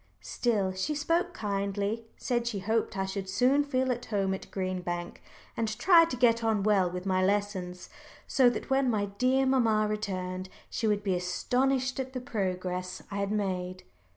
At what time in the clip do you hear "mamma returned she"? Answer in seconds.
9.45-10.87